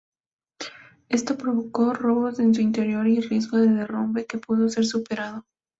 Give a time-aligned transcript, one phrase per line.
[1.09, 5.45] Esto provocó robos en su interior y riesgo de derrumbe que pudo ser superado.